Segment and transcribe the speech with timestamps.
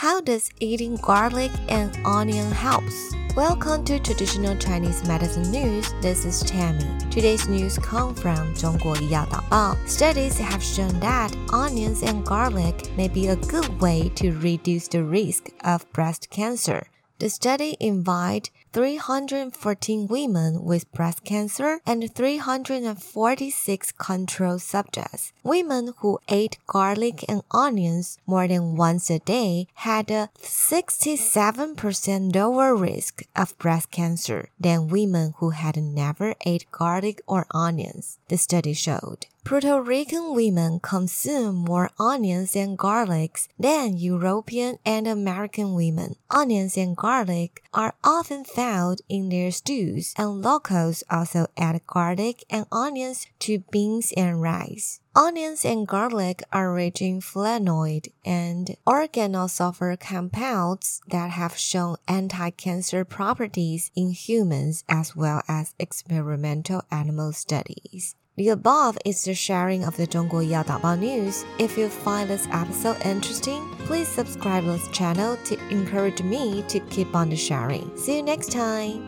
[0.00, 3.13] How does eating garlic and onion helps?
[3.35, 5.93] Welcome to Traditional Chinese Medicine News.
[6.01, 6.97] This is Tammy.
[7.11, 9.75] Today's news come from 中国医药导报.
[9.85, 15.03] Studies have shown that onions and garlic may be a good way to reduce the
[15.03, 16.87] risk of breast cancer.
[17.21, 25.31] The study invited 314 women with breast cancer and 346 control subjects.
[25.43, 32.75] Women who ate garlic and onions more than once a day had a 67% lower
[32.75, 38.73] risk of breast cancer than women who had never ate garlic or onions, the study
[38.73, 39.27] showed.
[39.43, 46.15] Puerto Rican women consume more onions and garlics than European and American women.
[46.29, 52.65] Onions and garlic are often found in their stews, and locals also add garlic and
[52.71, 55.01] onions to beans and rice.
[55.15, 63.91] Onions and garlic are rich in flavonoid and organosulfur compounds that have shown anti-cancer properties
[63.95, 68.15] in humans as well as experimental animal studies.
[68.41, 71.43] The above is the sharing of the 中国医药导报 news.
[71.59, 77.13] If you find this episode interesting, please subscribe this channel to encourage me to keep
[77.13, 77.95] on the sharing.
[77.95, 79.03] See you next time.